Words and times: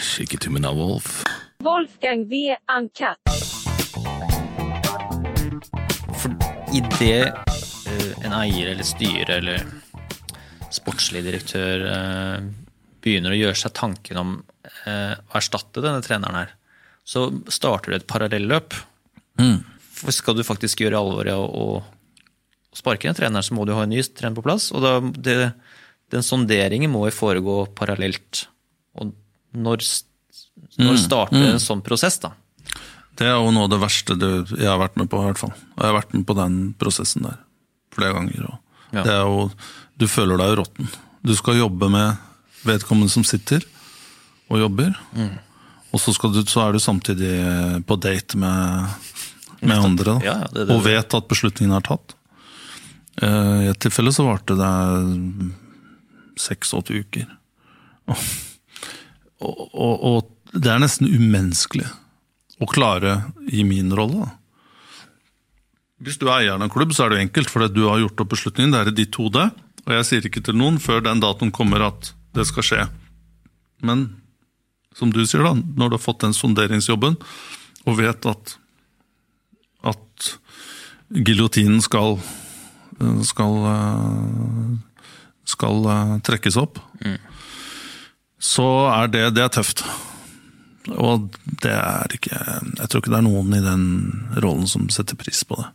Shake 0.00 0.38
av 0.66 0.76
Wolf. 0.76 1.24
Wolfgang 1.58 2.28
V. 2.28 2.56
Uncut. 2.78 3.18
For 6.18 6.30
idet 6.74 7.32
uh, 7.34 8.12
en 8.24 8.36
eier 8.38 8.70
eller 8.72 8.86
styre 8.86 9.38
eller 9.40 9.64
sportslig 10.74 11.22
direktør 11.24 11.84
eh, 11.88 12.40
begynner 13.00 13.32
å 13.32 13.38
gjøre 13.38 13.56
seg 13.56 13.72
tanken 13.72 14.18
om 14.20 14.32
eh, 14.84 15.14
å 15.16 15.38
erstatte 15.38 15.80
denne 15.80 16.02
treneren 16.04 16.36
her, 16.42 16.50
så 17.08 17.22
starter 17.48 17.94
det 17.94 18.02
et 18.02 18.10
parallelløp. 18.10 18.76
For 19.98 20.12
skal 20.12 20.36
du 20.36 20.44
faktisk 20.44 20.82
gjøre 20.84 21.00
alvor 21.00 21.30
av 21.32 21.46
å 21.48 21.64
sparke 22.76 23.08
en 23.08 23.16
trener, 23.16 23.42
så 23.42 23.56
må 23.56 23.64
du 23.64 23.72
ha 23.72 23.86
en 23.86 23.94
ny 23.94 24.02
trener 24.04 24.36
på 24.36 24.44
plass. 24.44 24.68
Og 24.76 24.84
da, 24.84 24.98
det, 25.00 25.38
den 26.12 26.26
sonderingen 26.26 26.92
må 26.92 27.06
jo 27.08 27.16
foregå 27.16 27.56
parallelt. 27.78 28.44
Og 29.00 29.16
når, 29.58 29.84
når 30.80 31.00
starter 31.02 31.48
en 31.52 31.62
sånn 31.62 31.82
prosess, 31.86 32.20
da? 32.22 32.32
Det 33.18 33.26
er 33.26 33.34
jo 33.34 33.50
noe 33.50 33.66
av 33.66 33.72
det 33.72 33.80
verste 33.82 34.14
du, 34.14 34.28
jeg 34.54 34.68
har 34.68 34.78
vært 34.78 34.98
med 35.00 35.10
på, 35.10 35.18
i 35.18 35.26
hvert 35.26 35.40
fall. 35.40 35.50
Og 35.74 35.82
jeg 35.82 35.90
har 35.90 35.96
vært 35.96 36.14
med 36.14 36.24
på 36.28 36.36
den 36.38 36.58
prosessen 36.78 37.26
der 37.26 37.40
flere 37.96 38.14
ganger. 38.14 38.44
Ja. 38.92 39.02
Det 39.02 39.10
er 39.10 39.24
jo, 39.26 39.48
du 39.98 40.06
føler 40.10 40.38
deg 40.38 40.54
råtten. 40.60 40.90
Du 41.26 41.34
skal 41.34 41.58
jobbe 41.58 41.88
med 41.90 42.14
vedkommende 42.68 43.10
som 43.10 43.26
sitter 43.26 43.64
og 44.48 44.62
jobber. 44.62 44.94
Mm. 45.18 45.34
Og 45.90 46.02
så, 46.02 46.14
skal 46.14 46.32
du, 46.36 46.42
så 46.46 46.66
er 46.66 46.76
du 46.76 46.82
samtidig 46.82 47.32
på 47.88 47.96
date 47.98 48.38
med, 48.38 48.94
med 49.64 49.76
andre, 49.76 50.14
da. 50.14 50.16
Ja, 50.24 50.36
det 50.52 50.68
det 50.68 50.76
og 50.76 50.84
vet 50.86 51.18
at 51.18 51.28
beslutningen 51.30 51.74
er 51.74 51.84
tatt. 51.88 52.14
Eh, 53.18 53.64
I 53.66 53.70
et 53.72 53.80
tilfelle 53.82 54.12
så 54.14 54.28
varte 54.28 54.56
det 54.58 54.72
seks-åtte 56.38 57.02
uker. 57.02 57.26
Og, 59.44 59.62
og, 59.72 59.94
og 60.08 60.58
det 60.58 60.72
er 60.72 60.82
nesten 60.82 61.08
umenneskelig 61.08 61.86
å 62.58 62.68
klare 62.70 63.20
i 63.54 63.62
min 63.66 63.92
rolle. 63.94 64.30
Hvis 66.02 66.18
du 66.18 66.26
er 66.28 66.40
eieren 66.40 66.62
av 66.62 66.68
en 66.68 66.74
klubb, 66.74 66.94
så 66.94 67.04
er 67.04 67.10
det 67.10 67.18
jo 67.18 67.26
enkelt, 67.26 67.50
for 67.52 67.66
du 67.70 67.84
har 67.86 68.00
gjort 68.02 68.22
opp 68.22 68.32
beslutningen. 68.34 68.74
Det 68.74 68.80
er 68.80 68.90
i 68.90 68.96
ditt 69.00 69.18
hode, 69.18 69.48
og 69.84 69.94
jeg 69.94 70.08
sier 70.08 70.26
ikke 70.28 70.42
til 70.46 70.58
noen 70.58 70.78
før 70.82 71.04
den 71.06 71.22
datoen 71.22 71.54
kommer 71.54 71.86
at 71.86 72.12
det 72.38 72.46
skal 72.50 72.66
skje. 72.66 72.88
Men 73.86 74.08
som 74.98 75.12
du 75.14 75.22
sier, 75.24 75.44
da, 75.46 75.54
når 75.54 75.92
du 75.92 75.98
har 75.98 76.02
fått 76.02 76.24
den 76.24 76.34
sonderingsjobben 76.34 77.18
og 77.86 77.98
vet 77.98 78.26
at, 78.30 78.56
at 79.86 80.30
giljotinen 81.14 81.82
skal 81.82 82.18
skal, 83.22 83.54
eh, 83.66 84.78
skal 85.44 85.86
eh, 85.86 86.14
trekkes 86.26 86.58
opp, 86.60 86.80
så 88.38 88.66
er 88.92 89.10
det, 89.12 89.24
det 89.36 89.44
er 89.44 89.52
tøft. 89.52 89.82
Og 90.88 91.28
det 91.60 91.74
er 91.74 92.14
ikke 92.16 92.38
Jeg 92.38 92.88
tror 92.88 93.02
ikke 93.02 93.10
det 93.12 93.18
er 93.18 93.26
noen 93.26 93.56
i 93.58 93.64
den 93.64 93.84
rollen 94.40 94.68
som 94.70 94.86
setter 94.92 95.18
pris 95.20 95.42
på 95.44 95.58
det. 95.60 95.66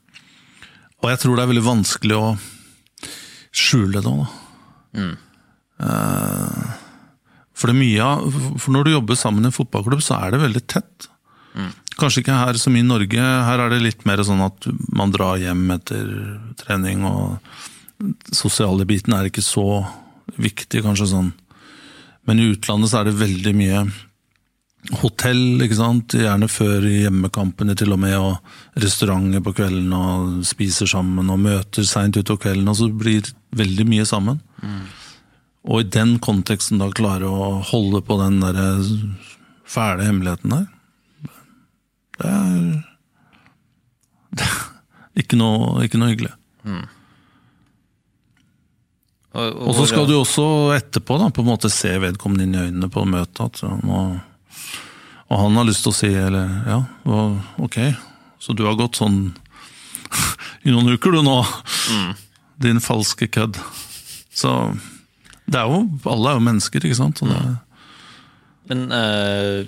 Og 1.04 1.12
jeg 1.12 1.20
tror 1.22 1.36
det 1.36 1.44
er 1.44 1.52
veldig 1.52 1.66
vanskelig 1.68 2.18
å 2.18 2.28
skjule 3.54 4.00
det 4.02 4.10
òg, 4.10 4.24
da. 4.24 4.30
Mm. 4.94 5.16
For 7.54 7.70
det 7.70 7.74
er 7.74 7.80
mye 7.80 8.06
av 8.06 8.38
For 8.62 8.74
når 8.74 8.86
du 8.86 8.92
jobber 8.94 9.18
sammen 9.20 9.44
i 9.44 9.50
en 9.50 9.56
fotballklubb, 9.56 10.04
så 10.06 10.18
er 10.22 10.34
det 10.34 10.46
veldig 10.46 10.64
tett. 10.72 11.10
Kanskje 12.00 12.24
ikke 12.24 12.40
her 12.40 12.58
som 12.58 12.76
i 12.78 12.86
Norge. 12.86 13.22
Her 13.22 13.66
er 13.66 13.74
det 13.74 13.84
litt 13.84 14.08
mer 14.10 14.24
sånn 14.26 14.42
at 14.46 14.66
man 14.96 15.14
drar 15.14 15.42
hjem 15.42 15.68
etter 15.76 16.08
trening, 16.64 17.04
og 17.06 17.38
sosiale 18.34 18.88
biten 18.90 19.14
er 19.16 19.30
ikke 19.30 19.44
så 19.46 19.84
viktig, 20.42 20.82
kanskje 20.86 21.12
sånn. 21.12 21.30
Men 22.28 22.40
i 22.40 22.50
utlandet 22.54 22.92
så 22.92 23.02
er 23.02 23.10
det 23.10 23.20
veldig 23.20 23.54
mye 23.58 23.84
hotell, 25.00 25.62
ikke 25.64 25.78
sant. 25.80 26.16
Gjerne 26.18 26.50
før 26.52 26.86
hjemmekampene 26.88 27.76
til 27.80 27.96
og 27.96 28.02
med, 28.04 28.16
og 28.20 28.84
restauranter 28.84 29.44
på 29.44 29.54
kvelden, 29.56 29.94
og 29.96 30.44
spiser 30.48 30.90
sammen, 30.90 31.32
og 31.32 31.42
møter 31.44 31.88
seint 31.88 32.20
utover 32.20 32.42
kvelden, 32.48 32.72
og 32.72 32.80
så 32.80 32.90
blir 32.92 33.32
veldig 33.56 33.88
mye 33.90 34.08
sammen. 34.10 34.42
Og 35.64 35.84
i 35.84 35.92
den 35.96 36.18
konteksten 36.24 36.82
da 36.82 36.90
klare 36.92 37.30
å 37.30 37.62
holde 37.64 38.04
på 38.04 38.20
den 38.20 38.42
der 38.44 38.60
fæle 39.74 40.08
hemmeligheten 40.08 40.52
der, 40.58 40.66
det 42.20 42.30
er, 42.30 42.84
det 44.38 44.50
er 44.50 45.24
ikke, 45.24 45.40
noe, 45.40 45.80
ikke 45.86 46.02
noe 46.02 46.12
hyggelig. 46.12 46.34
Og 49.34 49.74
så 49.74 49.88
skal 49.90 50.06
du 50.06 50.14
også 50.20 50.46
etterpå 50.76 51.18
da, 51.18 51.32
på 51.34 51.42
en 51.42 51.50
måte 51.50 51.72
se 51.74 51.90
vedkommende 52.02 52.46
inn 52.46 52.54
i 52.54 52.64
øynene 52.68 52.90
på 52.94 53.06
møtet. 53.10 53.42
At 53.42 53.82
må, 53.82 54.04
og 55.34 55.40
han 55.42 55.58
har 55.58 55.66
lyst 55.66 55.86
til 55.86 55.94
å 55.94 55.98
si 55.98 56.10
eller, 56.14 56.52
ja, 56.70 56.80
og, 57.10 57.40
ok, 57.66 57.80
så 58.44 58.54
du 58.54 58.66
har 58.68 58.78
gått 58.78 59.00
sånn 59.02 59.24
i 60.68 60.74
noen 60.74 60.94
uker 60.94 61.16
du 61.16 61.24
nå, 61.26 61.40
din 62.62 62.82
falske 62.84 63.26
kødd. 63.34 63.58
Så 64.34 64.52
det 65.50 65.60
er 65.60 65.72
jo, 65.72 65.82
alle 66.12 66.30
er 66.30 66.38
jo 66.38 66.44
mennesker, 66.50 66.86
ikke 66.86 67.00
sant? 67.00 67.24
Og 67.26 67.32
det, 67.34 67.40
Men, 68.70 68.86
øh, 68.94 69.66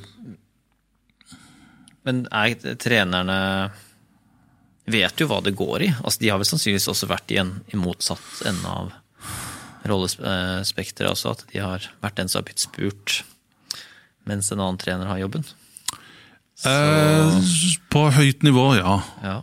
men 2.06 2.22
er 2.30 2.53
trenerne 2.78 3.40
vet 4.86 5.20
jo 5.20 5.28
hva 5.32 5.42
det 5.42 5.56
går 5.58 5.88
i. 5.88 5.90
Altså, 6.03 6.22
de 6.22 6.30
har 6.30 6.38
vel 6.38 6.47
sannsynligvis 6.47 6.88
også 6.94 7.09
vært 7.09 7.34
i 7.34 7.42
en 7.42 7.56
i 7.74 7.82
motsatt 7.82 8.46
ende 8.46 8.70
av 8.70 8.94
rollespekteret 9.90 11.12
også, 11.12 11.35
at 11.35 11.46
de 11.51 11.62
har 11.63 11.85
vært 12.03 12.18
den 12.19 12.31
som 12.31 12.41
har 12.41 12.47
blitt 12.50 12.63
spurt 12.63 13.22
mens 14.25 14.50
en 14.51 14.62
annen 14.62 14.79
trener 14.81 15.06
har 15.06 15.19
jobben. 15.22 15.44
eh, 16.66 17.35
på 17.94 18.06
høyt 18.16 18.41
nivå, 18.47 18.63
ja. 18.79 18.96
Ja. 19.22 19.35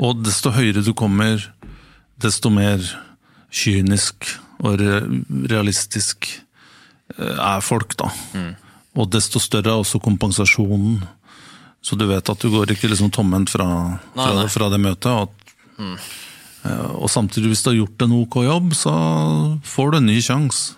Og 0.00 0.24
desto 0.24 0.50
høyere 0.54 0.82
du 0.82 0.92
kommer, 0.96 1.44
desto 2.20 2.50
mer 2.50 2.82
kynisk 3.52 4.26
og 4.64 4.80
realistisk 5.50 6.26
eh, 7.18 7.36
er 7.36 7.62
folk, 7.64 7.94
da. 8.00 8.10
Og 8.98 9.10
desto 9.12 9.38
større 9.42 9.70
er 9.70 9.84
også 9.84 10.00
kompensasjonen. 10.02 11.02
Så 11.80 11.96
du 11.96 12.04
vet 12.10 12.28
at 12.28 12.42
du 12.42 12.50
går 12.52 12.74
ikke 12.74 12.90
liksom 12.90 13.12
tomhendt 13.14 13.52
fra, 13.54 13.68
fra, 14.16 14.48
fra 14.52 14.68
det 14.72 14.80
møtet. 14.82 15.12
Og, 15.14 15.54
eh, 15.78 16.10
og 16.68 17.08
samtidig, 17.08 17.54
hvis 17.54 17.62
du 17.64 17.70
har 17.70 17.78
gjort 17.78 18.02
en 18.04 18.16
ok 18.18 18.36
jobb, 18.44 18.74
så 18.76 18.94
får 19.64 19.92
du 19.92 19.98
en 20.00 20.10
ny 20.10 20.18
sjanse. 20.24 20.74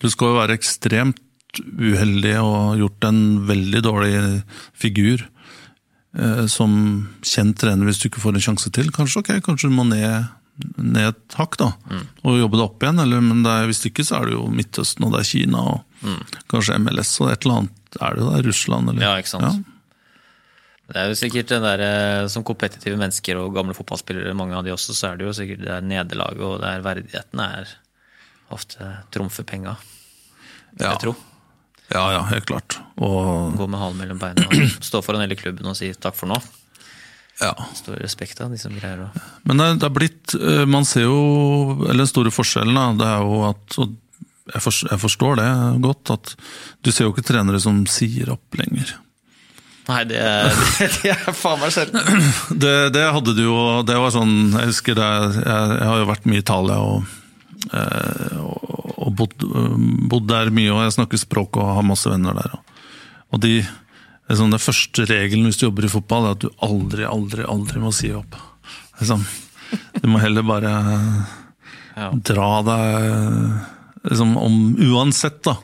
Du 0.00 0.08
skal 0.08 0.32
jo 0.32 0.38
være 0.40 0.56
ekstremt 0.56 1.20
uheldig 1.58 2.36
og 2.40 2.54
ha 2.54 2.74
gjort 2.78 3.06
en 3.08 3.22
veldig 3.48 3.80
dårlig 3.84 4.12
figur 4.78 5.24
eh, 6.16 6.44
som 6.48 6.76
kjent 7.26 7.58
trener 7.60 7.88
hvis 7.88 8.00
du 8.00 8.06
ikke 8.08 8.22
får 8.22 8.38
en 8.38 8.46
sjanse 8.50 8.72
til. 8.76 8.92
Kanskje 8.94 9.24
ok, 9.24 9.32
kanskje 9.44 9.68
du 9.68 9.74
må 9.76 9.84
ned, 9.88 10.30
ned 10.78 11.10
et 11.10 11.36
hakk 11.36 11.58
da, 11.60 11.72
og 12.22 12.38
jobbe 12.38 12.60
deg 12.60 12.64
opp 12.68 12.86
igjen. 12.86 13.02
Eller, 13.04 13.24
men 13.26 13.44
er, 13.44 13.66
hvis 13.68 13.82
ikke 13.90 14.06
så 14.06 14.20
er 14.20 14.30
det 14.30 14.38
jo 14.38 14.46
Midtøsten 14.54 15.08
og 15.08 15.12
det 15.16 15.24
er 15.24 15.30
Kina 15.34 15.66
og 15.74 16.08
kanskje 16.52 16.78
MLS 16.80 17.12
og 17.20 17.34
et 17.34 17.44
eller 17.44 17.62
annet. 17.64 17.76
Er 18.00 18.14
det 18.14 18.22
jo 18.22 18.30
der 18.30 18.48
Russland? 18.48 18.94
Eller? 18.94 19.04
Ja, 19.04 19.12
ikke 19.20 19.34
sant. 19.34 19.66
Det 20.90 20.98
er 20.98 21.10
jo 21.10 21.18
sikkert 21.18 21.52
den 21.52 21.62
der, 21.62 21.82
eh, 21.86 22.26
Som 22.32 22.44
kompetitive 22.46 22.98
mennesker 22.98 23.38
og 23.38 23.54
gamle 23.54 23.76
fotballspillere, 23.78 24.34
mange 24.34 24.56
av 24.58 24.64
de 24.66 24.74
også, 24.74 24.94
så 24.96 25.12
er 25.12 25.20
det 25.20 25.28
jo 25.28 25.34
sikkert 25.36 25.62
det 25.62 25.72
er 25.76 25.86
nederlaget 25.86 26.42
og 26.46 26.60
det 26.62 26.70
er 26.70 26.86
verdigheten 26.86 27.42
er 27.44 27.74
ofte 28.50 28.86
trumfer 29.14 29.46
penga. 29.46 29.76
Ja. 30.78 30.90
Jeg 30.92 31.02
tro. 31.04 31.14
Ja, 31.90 32.04
ja, 32.14 32.22
helt 32.30 32.46
klart. 32.46 32.78
Og 33.02 33.56
Gå 33.58 33.66
med 33.70 33.80
halen 33.82 33.98
mellom 33.98 34.18
beina 34.22 34.46
og 34.46 34.74
stå 34.88 35.02
foran 35.02 35.24
hele 35.24 35.38
klubben 35.38 35.66
og 35.70 35.78
si 35.78 35.90
takk 35.94 36.18
for 36.18 36.30
nå. 36.30 36.38
ja. 37.40 37.54
Stor 37.78 37.98
respekt 38.02 38.42
av 38.42 38.50
de 38.50 38.58
som 38.58 38.74
greier 38.74 39.06
å 39.06 39.08
Men 39.48 39.62
det, 39.62 39.68
det 39.82 39.88
er 39.88 39.94
blitt 39.94 40.34
eh, 40.36 40.66
Man 40.68 40.84
ser 40.84 41.06
jo 41.06 41.20
Eller 41.86 42.02
den 42.04 42.10
store 42.10 42.32
forskjellen, 42.34 42.76
da, 42.76 42.90
det 43.00 43.08
er 43.08 43.24
jo 43.24 43.42
at 43.48 43.78
og 43.80 43.98
jeg 44.50 44.98
forstår 44.98 45.36
det 45.38 45.48
godt, 45.84 46.10
at 46.10 46.30
du 46.82 46.88
ser 46.90 47.06
jo 47.06 47.12
ikke 47.12 47.22
trenere 47.28 47.60
som 47.62 47.84
sier 47.86 48.32
opp 48.32 48.56
lenger. 48.58 48.96
Nei, 49.90 50.02
det 50.06 50.20
er, 50.22 50.50
det 51.02 51.10
er 51.12 51.34
faen 51.34 51.60
meg 51.62 51.72
sjelden. 51.74 52.22
Det, 52.62 52.74
det 52.94 53.04
hadde 53.16 53.34
du 53.34 53.42
jo 53.42 53.56
Det 53.88 53.96
var 53.98 54.12
sånn 54.14 54.34
Jeg 54.54 54.68
husker 54.70 54.94
det 54.98 55.08
Jeg, 55.40 55.42
jeg 55.80 55.88
har 55.88 55.98
jo 56.02 56.08
vært 56.10 56.28
mye 56.30 56.38
i 56.38 56.44
Italia 56.44 56.76
og, 56.84 57.08
eh, 57.74 58.36
og, 58.38 58.94
og 59.00 59.12
bodd, 59.18 59.46
bodd 60.12 60.28
der 60.30 60.52
mye, 60.54 60.70
og 60.74 60.84
jeg 60.86 60.94
snakker 61.00 61.20
språk 61.20 61.58
og 61.58 61.72
har 61.80 61.86
masse 61.88 62.10
venner 62.12 62.36
der. 62.38 62.54
Og, 62.58 62.82
og 63.34 63.42
de 63.44 63.54
det 64.30 64.36
er 64.36 64.38
sånn, 64.38 64.52
Den 64.54 64.62
første 64.62 65.04
regelen 65.10 65.48
hvis 65.48 65.56
du 65.58 65.64
jobber 65.64 65.88
i 65.88 65.90
fotball, 65.90 66.28
er 66.28 66.36
at 66.36 66.44
du 66.44 66.50
aldri, 66.62 67.02
aldri, 67.02 67.42
aldri 67.50 67.80
må 67.82 67.90
si 67.96 68.12
opp. 68.14 68.36
Det 69.00 69.08
sånn, 69.08 69.24
du 69.98 70.06
må 70.12 70.20
heller 70.22 70.46
bare 70.46 70.70
Ja. 71.96 72.12
dra 72.14 72.50
deg 72.68 74.06
liksom, 74.06 74.36
om 74.38 74.60
Uansett 74.86 75.40
da, 75.48 75.56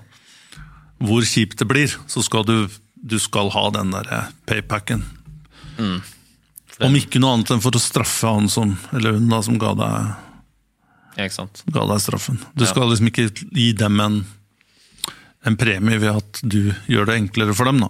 hvor 0.99 1.23
kjipt 1.23 1.63
det 1.63 1.69
blir, 1.71 1.95
så 2.11 2.25
skal 2.27 2.43
du, 2.49 2.57
du 2.97 3.19
skal 3.23 3.51
ha 3.55 3.71
den 3.71 3.91
der 3.95 4.29
paypacken. 4.49 5.03
Om 5.79 6.97
ikke 6.99 7.21
noe 7.23 7.37
annet 7.37 7.51
enn 7.55 7.63
for 7.65 7.77
å 7.77 7.81
straffe 7.81 8.29
han 8.29 8.49
som, 8.53 8.75
eller 8.93 9.17
hun 9.17 9.29
da, 9.33 9.43
som 9.45 9.59
ga 9.61 9.75
deg, 9.79 10.15
Ja, 11.17 11.29
ga 11.73 11.85
deg 11.89 12.01
straffen. 12.05 12.37
Du 12.55 12.65
Ja. 12.65 12.71
skal 12.71 12.91
liksom 12.91 13.09
ikke 13.09 13.31
gi 13.57 13.73
dem 13.73 14.01
en, 14.01 14.19
en 15.47 15.57
premie 15.57 15.97
ved 15.99 16.13
at 16.17 16.41
du 16.43 16.75
gjør 16.89 17.07
det 17.09 17.15
enklere 17.17 17.55
for 17.57 17.65
dem. 17.65 17.81
da. 17.81 17.89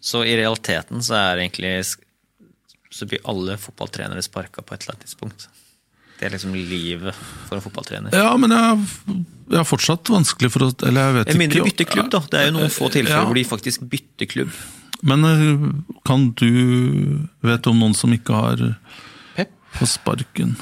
Så 0.00 0.22
i 0.24 0.36
realiteten 0.38 1.02
så 1.02 1.14
er 1.18 1.36
egentlig 1.42 1.96
Så 2.90 3.06
blir 3.06 3.20
alle 3.24 3.56
fotballtrenere 3.56 4.22
sparka 4.22 4.62
på 4.62 4.74
et 4.74 4.82
eller 4.82 4.94
annet 4.96 5.04
tidspunkt. 5.06 5.48
Det 6.20 6.26
er 6.28 6.34
liksom 6.34 6.52
livet 6.52 7.16
for 7.48 7.56
en 7.56 7.62
fotballtrener. 7.64 8.12
Ja, 8.12 8.34
men 8.36 8.52
jeg, 8.52 8.82
jeg 9.48 9.56
har 9.56 9.64
fortsatt 9.68 10.10
vanskelig 10.12 10.50
for 10.52 10.66
å 10.66 10.70
Eller 10.84 11.06
jeg 11.08 11.14
vet 11.16 11.38
mindre 11.40 11.62
ikke. 11.62 11.70
bytte 11.70 11.86
klubb, 11.88 12.10
da. 12.12 12.20
Det 12.28 12.40
er 12.42 12.50
jo 12.50 12.56
noen 12.58 12.74
få 12.74 12.90
tilfeller 12.92 13.22
Ja. 13.22 13.24
hvor 13.30 13.38
de 13.40 13.44
faktisk 13.48 13.86
bytter 13.88 14.28
klubb. 14.28 14.52
Men 15.02 15.24
eh, 15.24 15.64
kan 16.04 16.26
du 16.36 17.24
Vet 17.40 17.64
du 17.64 17.70
om 17.72 17.78
noen 17.80 17.96
som 17.96 18.12
ikke 18.12 18.36
har 18.36 18.60
Pep, 19.38 19.48
på 19.78 19.88
sparken? 19.88 20.52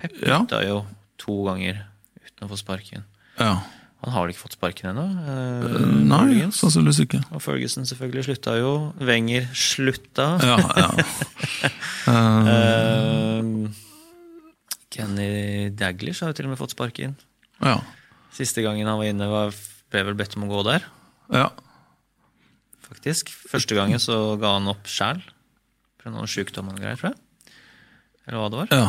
Pep 0.00 0.16
Ja. 0.24 0.40
bytta 0.46 0.62
jo 0.64 0.80
to 1.20 1.36
ganger 1.44 1.84
uten 2.24 2.48
å 2.48 2.50
få 2.54 2.56
sparken. 2.64 3.04
Ja. 3.38 3.58
Han 4.04 4.12
har 4.12 4.24
vel 4.24 4.32
ikke 4.34 4.42
fått 4.48 4.56
sparken 4.56 4.90
ennå? 4.90 5.04
eh, 5.28 5.84
Nei, 6.08 6.48
sannsynligvis 6.52 7.04
ikke. 7.04 7.20
Og 7.36 7.40
Ferguson 7.44 7.84
selvfølgelig 7.88 8.24
slutta 8.30 8.56
jo. 8.60 8.72
Wenger 9.00 9.46
slutta. 9.52 10.26
Ja, 10.40 10.56
ja. 10.76 10.90
uh, 12.08 12.48
Eh, 12.54 13.42
Kenny 14.94 15.70
Daglish 15.74 16.22
har 16.22 16.32
jo 16.32 16.38
til 16.38 16.48
og 16.48 16.54
med 16.54 16.60
fått 16.60 16.76
sparken. 16.76 17.16
ja. 17.64 17.78
Siste 18.34 18.64
gangen 18.64 18.88
han 18.90 18.98
var 18.98 19.06
inne, 19.06 19.26
var, 19.30 19.52
ble 19.94 20.00
vel 20.08 20.16
bedt 20.18 20.32
om 20.34 20.48
å 20.48 20.50
gå 20.50 20.62
der. 20.66 20.86
ja. 21.30 21.48
faktisk. 22.88 23.30
Første 23.50 23.76
gangen 23.78 24.00
så 24.02 24.36
ga 24.42 24.56
han 24.56 24.66
opp 24.70 24.88
sjæl. 24.90 25.22
Pga. 26.02 26.10
noen 26.10 26.30
sjukdom 26.30 26.72
og 26.72 26.80
greier, 26.80 26.98
tror 26.98 27.12
jeg. 27.12 27.52
Eller 28.26 28.40
hva 28.40 28.48
det 28.50 28.62
var. 28.62 28.74
ja. 28.74 28.88